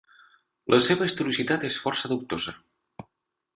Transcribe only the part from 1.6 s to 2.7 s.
és força dubtosa.